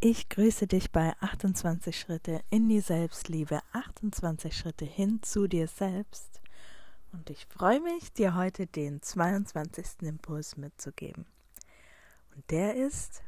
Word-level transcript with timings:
Ich 0.00 0.28
grüße 0.28 0.68
dich 0.68 0.92
bei 0.92 1.12
28 1.18 1.98
Schritte 1.98 2.40
in 2.50 2.68
die 2.68 2.78
Selbstliebe, 2.78 3.60
28 3.72 4.56
Schritte 4.56 4.84
hin 4.84 5.20
zu 5.24 5.48
dir 5.48 5.66
selbst. 5.66 6.40
Und 7.10 7.30
ich 7.30 7.46
freue 7.46 7.80
mich, 7.80 8.12
dir 8.12 8.36
heute 8.36 8.68
den 8.68 9.02
22. 9.02 10.02
Impuls 10.02 10.56
mitzugeben. 10.56 11.26
Und 12.32 12.48
der 12.52 12.76
ist, 12.76 13.24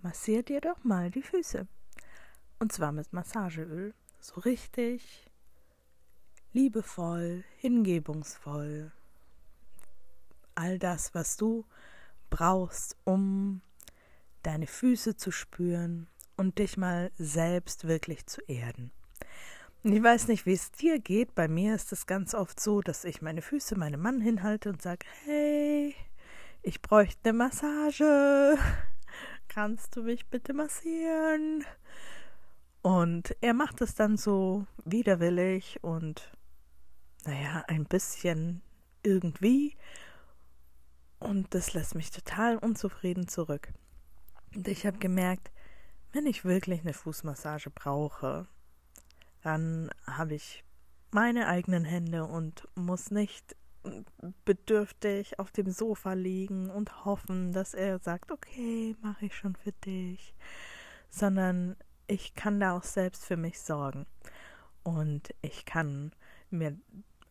massier 0.00 0.42
dir 0.42 0.62
doch 0.62 0.82
mal 0.84 1.10
die 1.10 1.20
Füße. 1.20 1.68
Und 2.58 2.72
zwar 2.72 2.92
mit 2.92 3.12
Massageöl. 3.12 3.92
So 4.20 4.40
richtig 4.40 5.30
liebevoll, 6.54 7.44
hingebungsvoll. 7.58 8.90
All 10.54 10.78
das, 10.78 11.14
was 11.14 11.36
du 11.36 11.66
brauchst, 12.30 12.96
um 13.04 13.60
deine 14.42 14.66
Füße 14.66 15.16
zu 15.16 15.30
spüren 15.30 16.08
und 16.36 16.58
dich 16.58 16.76
mal 16.76 17.10
selbst 17.18 17.86
wirklich 17.86 18.26
zu 18.26 18.40
erden. 18.42 18.90
Und 19.82 19.92
ich 19.92 20.02
weiß 20.02 20.28
nicht, 20.28 20.44
wie 20.44 20.52
es 20.52 20.72
dir 20.72 20.98
geht. 20.98 21.34
Bei 21.34 21.48
mir 21.48 21.74
ist 21.74 21.92
es 21.92 22.06
ganz 22.06 22.34
oft 22.34 22.60
so, 22.60 22.80
dass 22.82 23.04
ich 23.04 23.22
meine 23.22 23.40
Füße 23.42 23.78
meinem 23.78 24.00
Mann 24.00 24.20
hinhalte 24.20 24.68
und 24.68 24.82
sage, 24.82 25.06
hey, 25.24 25.94
ich 26.62 26.82
bräuchte 26.82 27.30
eine 27.30 27.38
Massage. 27.38 28.58
Kannst 29.48 29.96
du 29.96 30.02
mich 30.02 30.26
bitte 30.28 30.52
massieren? 30.52 31.64
Und 32.82 33.36
er 33.40 33.54
macht 33.54 33.80
es 33.80 33.94
dann 33.94 34.16
so 34.16 34.66
widerwillig 34.84 35.78
und 35.82 36.30
naja, 37.24 37.64
ein 37.68 37.84
bisschen 37.84 38.62
irgendwie. 39.02 39.76
Und 41.18 41.54
das 41.54 41.74
lässt 41.74 41.94
mich 41.94 42.10
total 42.10 42.56
unzufrieden 42.56 43.28
zurück. 43.28 43.72
Und 44.54 44.68
ich 44.68 44.86
habe 44.86 44.98
gemerkt, 44.98 45.50
wenn 46.12 46.26
ich 46.26 46.44
wirklich 46.44 46.80
eine 46.80 46.92
Fußmassage 46.92 47.70
brauche, 47.70 48.46
dann 49.42 49.90
habe 50.06 50.34
ich 50.34 50.64
meine 51.12 51.46
eigenen 51.46 51.84
Hände 51.84 52.24
und 52.24 52.68
muss 52.74 53.10
nicht 53.10 53.56
bedürftig 54.44 55.38
auf 55.38 55.50
dem 55.50 55.70
Sofa 55.70 56.12
liegen 56.12 56.68
und 56.70 57.04
hoffen, 57.04 57.52
dass 57.52 57.74
er 57.74 57.98
sagt, 57.98 58.30
okay, 58.30 58.96
mache 59.00 59.26
ich 59.26 59.34
schon 59.34 59.56
für 59.56 59.72
dich, 59.72 60.34
sondern 61.08 61.76
ich 62.06 62.34
kann 62.34 62.60
da 62.60 62.76
auch 62.76 62.82
selbst 62.82 63.24
für 63.24 63.36
mich 63.36 63.60
sorgen. 63.60 64.06
Und 64.82 65.34
ich 65.42 65.64
kann 65.64 66.12
mir 66.50 66.76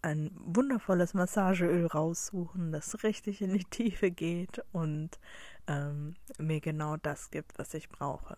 ein 0.01 0.31
wundervolles 0.35 1.13
Massageöl 1.13 1.85
raussuchen, 1.85 2.71
das 2.71 3.03
richtig 3.03 3.41
in 3.41 3.53
die 3.53 3.65
Tiefe 3.65 4.11
geht 4.11 4.63
und 4.71 5.19
ähm, 5.69 6.15
mir 6.37 6.59
genau 6.59 6.97
das 6.97 7.31
gibt, 7.31 7.57
was 7.57 7.73
ich 7.73 7.87
brauche. 7.87 8.37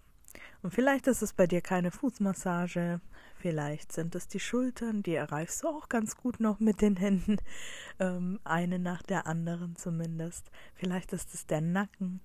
Und 0.62 0.74
vielleicht 0.74 1.08
ist 1.08 1.22
es 1.22 1.34
bei 1.34 1.48
dir 1.48 1.62
keine 1.62 1.92
Fußmassage, 1.92 3.02
vielleicht 3.38 3.92
sind 3.92 4.14
es 4.16 4.28
die 4.28 4.40
Schultern, 4.40 5.02
die 5.02 5.16
erreichst 5.16 5.64
du 5.64 5.68
auch 5.68 5.90
ganz 5.90 6.16
gut 6.16 6.40
noch 6.40 6.60
mit 6.60 6.82
den 6.82 6.98
Händen, 6.98 7.38
ähm, 8.00 8.40
eine 8.44 8.78
nach 8.78 9.02
der 9.02 9.26
anderen 9.26 9.76
zumindest. 9.76 10.52
Vielleicht 10.76 11.14
ist 11.14 11.34
es 11.34 11.48
der 11.48 11.62
Nacken, 11.62 12.22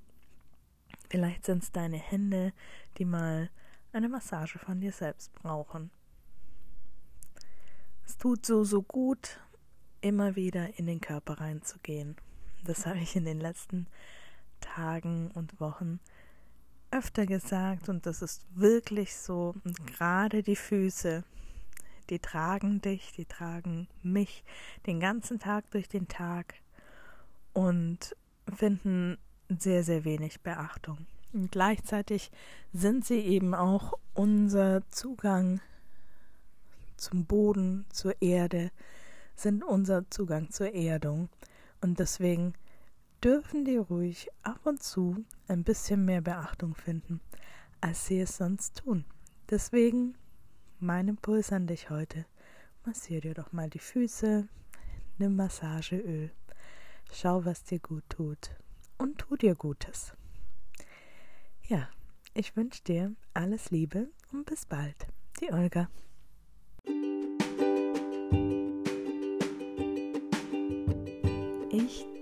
vielleicht 1.09 1.47
sind 1.47 1.63
es 1.63 1.73
deine 1.73 1.97
Hände, 1.97 2.53
die 2.99 3.05
mal 3.05 3.49
eine 3.93 4.09
Massage 4.09 4.59
von 4.59 4.81
dir 4.81 4.93
selbst 4.93 5.33
brauchen. 5.35 5.91
Es 8.05 8.19
tut 8.19 8.45
so, 8.45 8.63
so 8.63 8.83
gut, 8.83 9.41
immer 10.01 10.37
wieder 10.37 10.79
in 10.79 10.87
den 10.87 11.01
Körper 11.01 11.41
reinzugehen. 11.41 12.17
Das 12.65 12.87
habe 12.87 12.99
ich 12.99 13.17
in 13.17 13.25
den 13.25 13.41
letzten 13.41 13.87
Tagen 14.61 15.31
und 15.33 15.61
Wochen 15.61 16.01
öfter 16.91 17.27
gesagt 17.27 17.89
und 17.89 18.07
das 18.07 18.23
ist 18.23 18.45
wirklich 18.55 19.17
so. 19.17 19.55
Und 19.65 19.87
gerade 19.87 20.43
die 20.43 20.57
Füße, 20.57 21.25
die 22.11 22.19
tragen 22.19 22.81
dich, 22.81 23.13
die 23.13 23.25
tragen 23.25 23.89
mich 24.03 24.45
den 24.87 25.01
ganzen 25.01 25.39
Tag 25.39 25.71
durch 25.71 25.89
den 25.89 26.09
Tag 26.09 26.55
und 27.53 28.17
finden 28.55 29.19
sehr, 29.49 29.83
sehr 29.83 30.05
wenig 30.05 30.41
Beachtung. 30.41 31.07
Und 31.33 31.51
gleichzeitig 31.51 32.31
sind 32.73 33.05
sie 33.05 33.21
eben 33.21 33.55
auch 33.55 33.95
unser 34.15 34.89
Zugang 34.89 35.61
zum 36.97 37.27
Boden, 37.27 37.85
zur 37.91 38.21
Erde, 38.23 38.71
sind 39.35 39.63
unser 39.65 40.09
Zugang 40.11 40.51
zur 40.51 40.75
Erdung. 40.75 41.29
Und 41.83 41.99
deswegen 41.99 42.55
dürfen 43.23 43.65
die 43.65 43.77
ruhig 43.77 44.29
ab 44.43 44.61
und 44.65 44.83
zu 44.83 45.25
ein 45.49 45.65
bisschen 45.65 46.05
mehr 46.05 46.21
Beachtung 46.21 46.75
finden, 46.75 47.21
als 47.81 48.07
sie 48.07 48.21
es 48.21 48.37
sonst 48.37 48.79
tun. 48.79 49.05
Deswegen 49.51 50.17
mein 50.79 51.09
Impuls 51.09 51.53
an 51.53 51.67
dich 51.67 51.91
heute. 51.91 52.27
Massier 52.85 53.21
dir 53.21 53.35
doch 53.35 53.53
mal 53.53 53.69
die 53.71 53.81
Füße, 53.81 54.49
nimm 55.19 55.37
Massageöl, 55.37 56.31
schau, 57.13 57.45
was 57.45 57.65
dir 57.65 57.81
gut 57.81 58.05
tut 58.09 58.51
und 58.99 59.19
tu 59.19 59.37
dir 59.37 59.55
Gutes. 59.55 60.13
Ja, 61.69 61.89
ich 62.35 62.55
wünsche 62.57 62.85
dir 62.85 63.15
alles 63.35 63.71
Liebe 63.71 64.09
und 64.33 64.47
bis 64.47 64.67
bald. 64.67 65.07
Die 65.41 65.53
Olga. 65.53 65.89